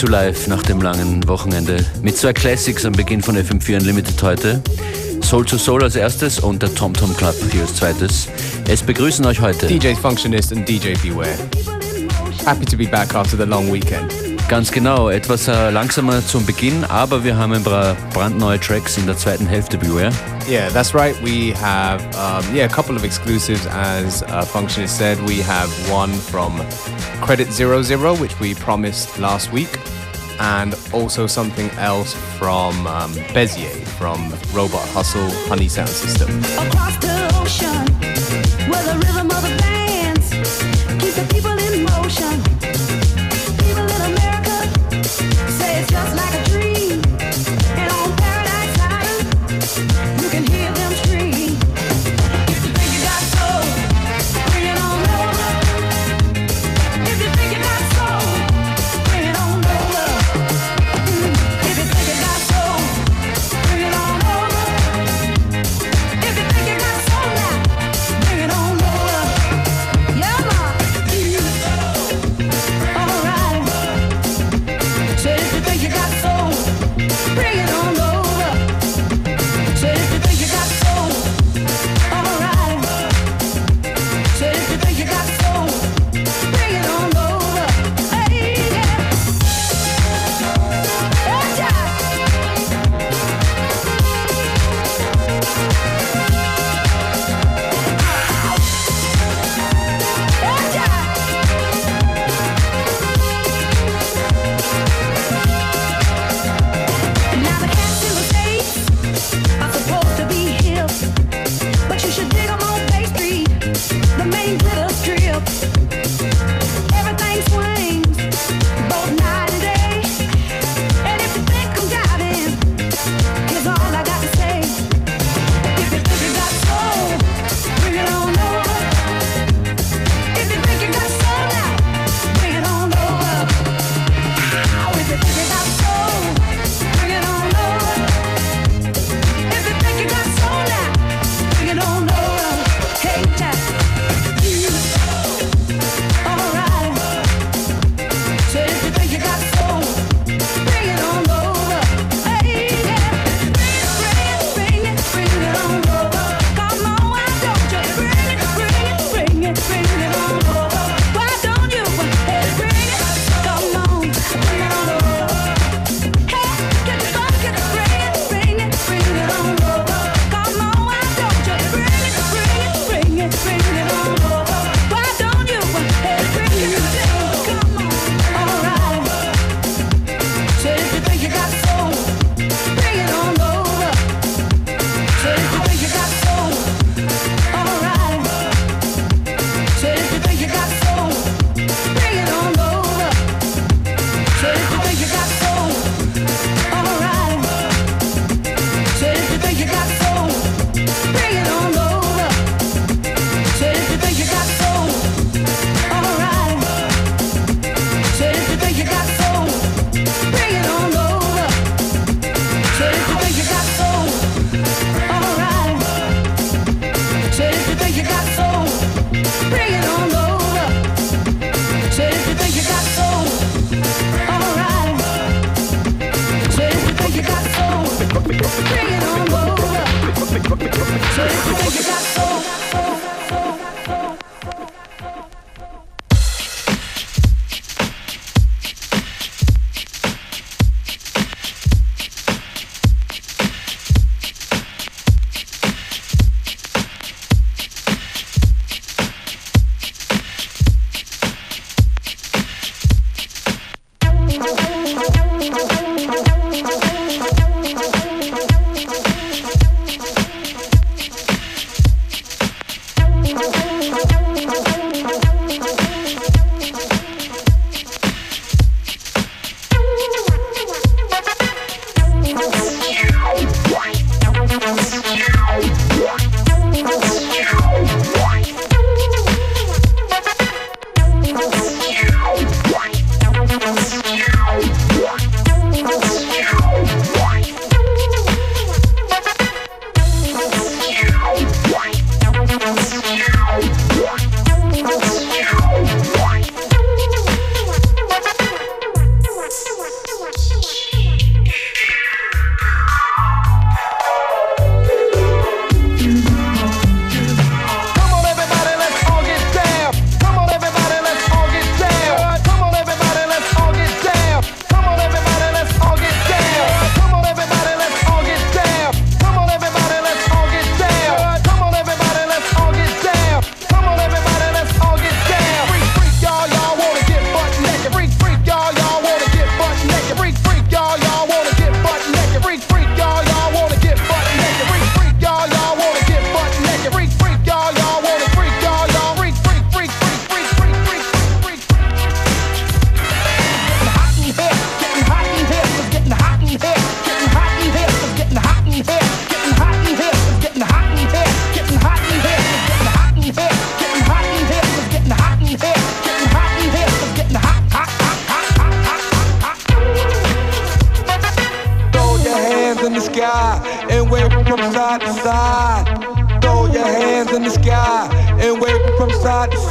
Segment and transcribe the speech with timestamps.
[0.00, 1.84] to life nach dem langen Wochenende.
[2.00, 4.62] Mit zwei Classics am Beginn von FM4 Unlimited heute.
[5.20, 8.28] Soul to Soul als erstes und der Tom Tom Club hier als zweites.
[8.66, 11.36] Es begrüßen euch heute DJ Functionist and DJ Beware.
[12.46, 14.10] Happy to be back after the long weekend.
[14.50, 19.06] ganz genau etwas äh, langsamer zum Beginn, aber wir haben ein paar brandneue Tracks in
[19.06, 20.10] der zweiten Hälfte Beware.
[20.48, 21.14] Yeah, that's right.
[21.22, 25.18] We have um, yeah a couple of exclusives, as uh, Functionist said.
[25.28, 26.60] We have one from
[27.20, 29.68] Credit Zero Zero, which we promised last week,
[30.40, 36.40] and also something else from um, Bezier from Robot Hustle Honey Sound System.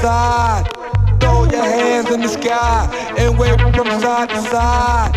[0.02, 0.66] Side.
[1.20, 2.88] Throw your hands in the sky
[3.18, 5.12] and wave from side to side.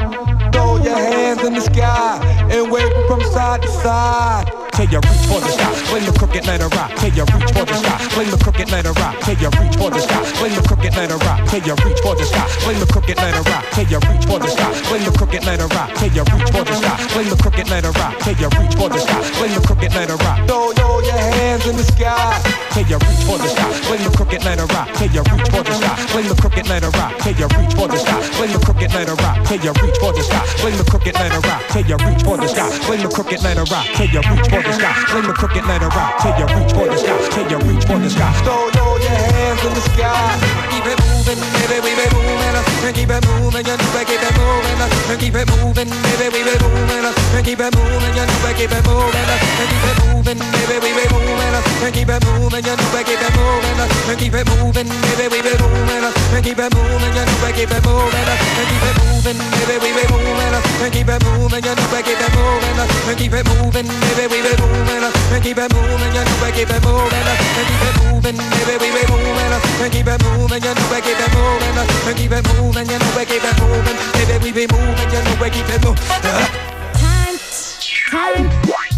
[0.52, 2.18] Throw your hands in the sky
[2.50, 4.61] and wave from side to side.
[4.82, 6.90] Till you reach for the sky, fling the crooked letter rock.
[6.98, 9.14] Till you reach for the sky, fling the crooked letter rock.
[9.22, 11.38] Till you reach for the sky, fling the crooked letter rock.
[11.46, 13.62] Till you reach for the sky, fling the crooked letter rock.
[13.70, 15.88] Till you reach for the sky, fling the crooked letter rock.
[15.94, 18.18] Till you reach for the sky, fling the crooked letter rock.
[18.26, 20.38] Till you reach for the sky, fling the crooked letter rock.
[20.50, 22.42] Throw, your hands in the sky.
[22.74, 24.90] Till you reach for the sky, fling the crooked letter rock.
[24.98, 27.14] Till you reach for the sky, fling the crooked letter rock.
[27.22, 29.38] Till you reach for the sky, fling the crooked letter rock.
[29.46, 31.62] Till you reach for the sky, fling the crooked letter rock.
[31.70, 33.86] Till you reach for the sky, fling the crooked letter rock.
[33.94, 36.18] Till you reach for the sky, fling the crooked letter rock.
[36.20, 38.32] Till you reach for the sky, till you reach for the sky.
[38.44, 40.62] Throw, your hands in the sky.
[40.76, 42.42] It moving, baby, we be moving.
[42.82, 44.80] And keep it moving, you know keep it moving.
[44.82, 47.06] And keep it moving, baby, we be moving.
[47.06, 49.22] And keep it moving, you know keep it moving.
[49.22, 51.54] And keep it moving, baby, we be moving.
[51.82, 53.78] And keep it moving, you know keep it moving.
[54.10, 56.02] And keep it moving, baby, we be moving.
[56.02, 58.26] And keep it moving, you know keep it moving.
[58.26, 60.58] And keep it moving, baby, we be moving.
[60.82, 62.82] And keep it moving, you know keep it moving.
[62.82, 65.06] And keep it moving, baby, we be moving.
[65.06, 67.22] And keep it moving, you know keep it moving.
[67.22, 69.54] And keep it moving, baby, we be moving.
[69.82, 71.76] And keep it moving, you know we keep it moving.
[72.08, 73.96] And keep it moving, you know we keep it moving.
[74.12, 76.04] Baby, we be moving, you know we keep it moving.
[77.00, 77.38] Time,
[78.10, 78.91] time,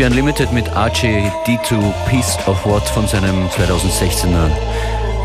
[0.00, 4.50] FM4 Unlimited mit d2 Peace of What von seinem 2016er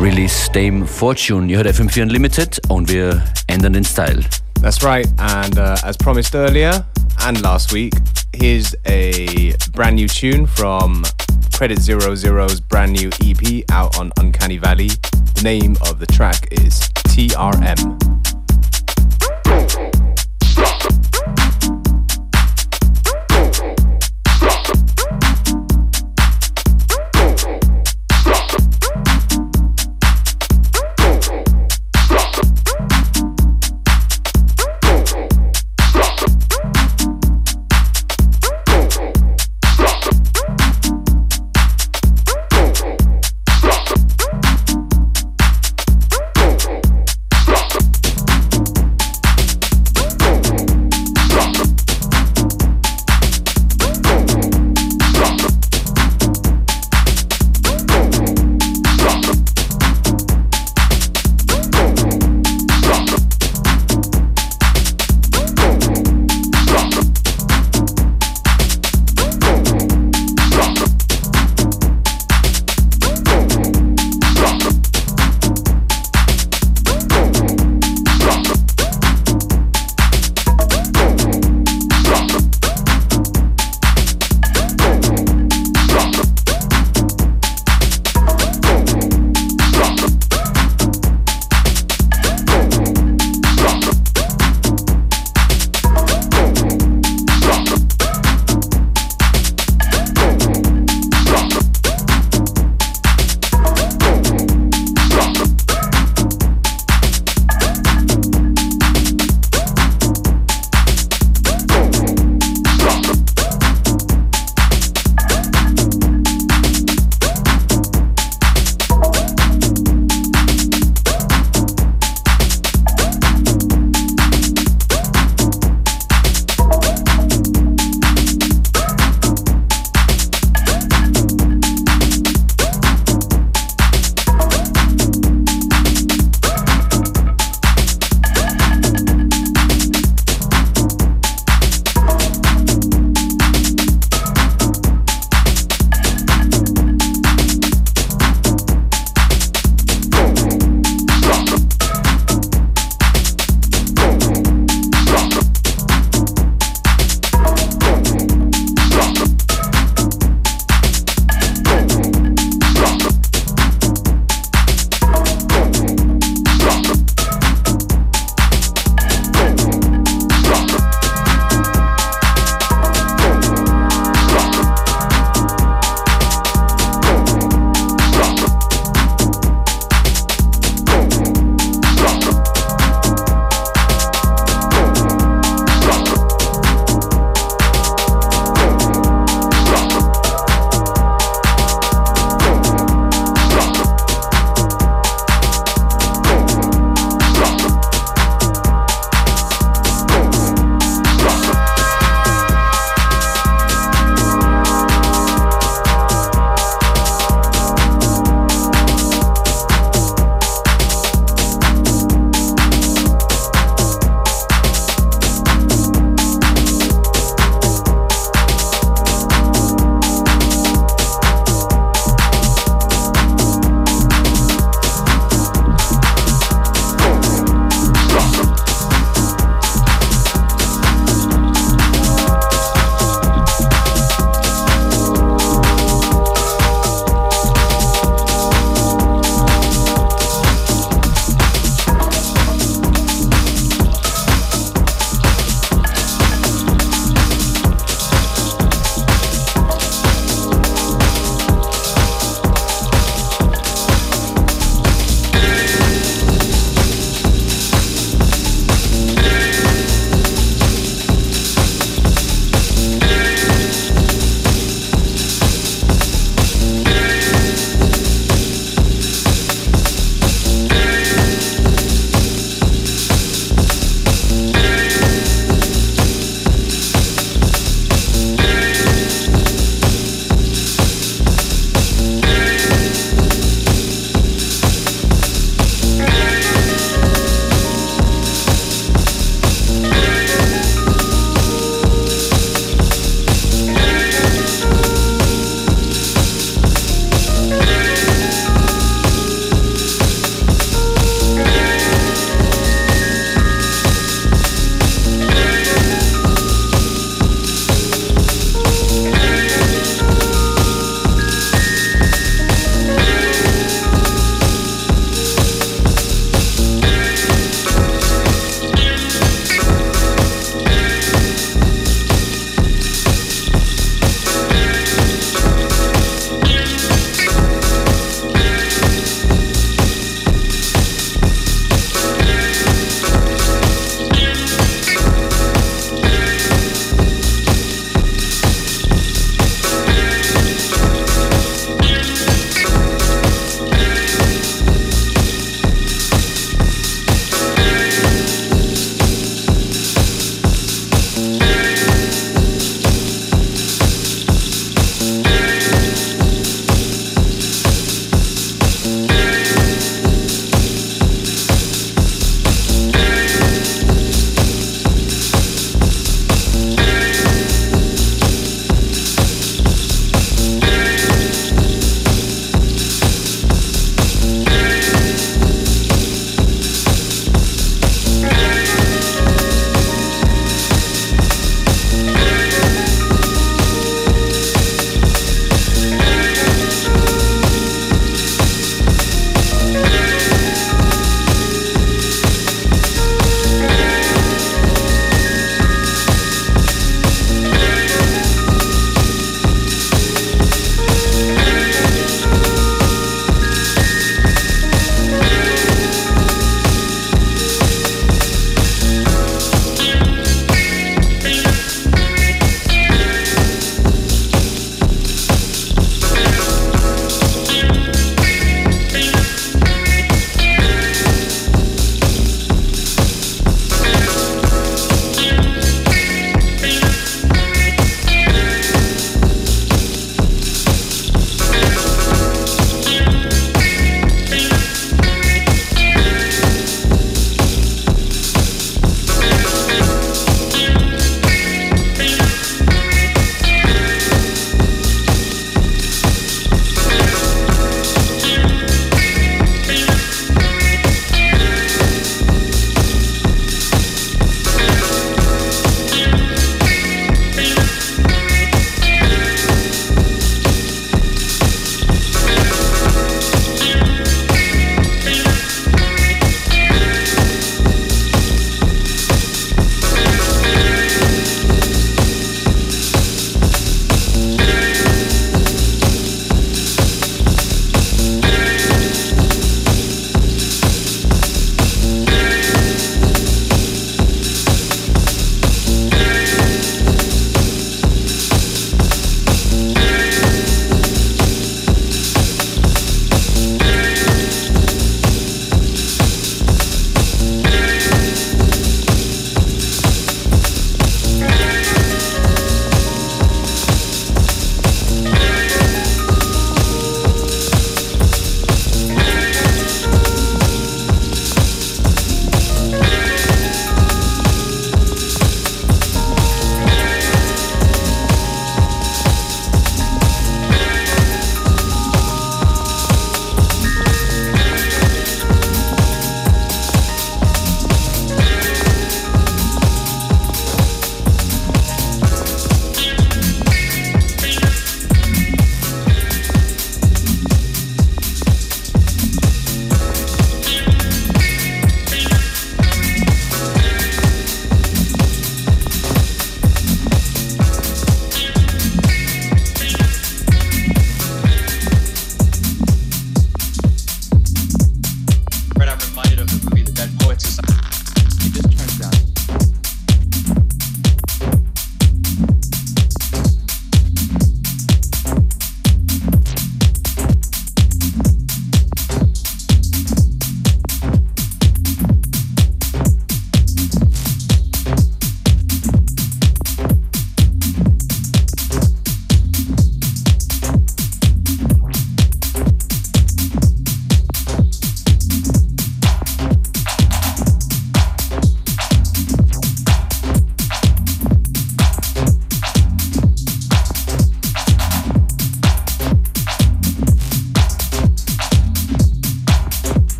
[0.00, 1.50] Release Dame Fortune.
[1.50, 4.24] You heard FM4 Unlimited und wir ändern den Style.
[4.62, 6.86] That's right, and uh, as promised earlier
[7.26, 7.92] and last week,
[8.34, 11.04] here's a brand new tune from
[11.54, 14.88] Credit Zero Zero's brand new EP out on Uncanny Valley.
[15.34, 18.11] The name of the track is TRM.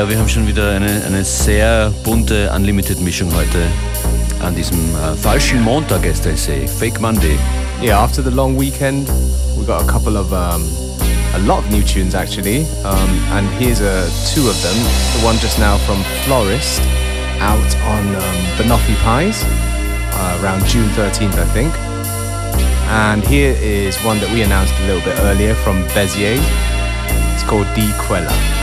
[0.00, 3.58] Beware, wir haben schon wieder eine, eine sehr bunte Unlimited-Mischung heute
[4.40, 7.38] an diesem äh, falschen Montag, as they say, Fake Monday.
[7.82, 9.08] Yeah, after the long weekend,
[9.56, 10.62] we got a couple of, um,
[11.34, 12.66] a lot of new tunes actually.
[12.84, 14.76] Um, and here's uh, two of them.
[15.18, 16.80] The one just now from Florist,
[17.40, 21.74] out on um, Banoffee Pies, uh, around June 13th, I think.
[22.88, 26.38] And here is one that we announced a little bit earlier from Bezier.
[27.34, 28.59] It's called Di Quella.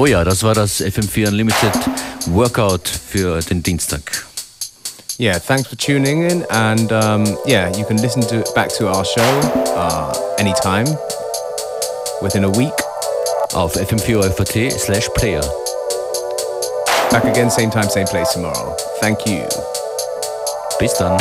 [0.00, 1.74] Oh ja, das war das FM4 Unlimited
[2.28, 4.00] Workout für den Dienstag.
[5.18, 9.04] Yeah, thanks for tuning in, and um, yeah, you can listen to back to our
[9.04, 9.20] show
[9.76, 10.86] uh, anytime
[12.22, 12.72] within a week.
[13.52, 15.42] Auf fm4 slash player.
[17.10, 18.74] Back again, same time, same place tomorrow.
[19.02, 19.44] Thank you.
[20.78, 21.18] Bis dann.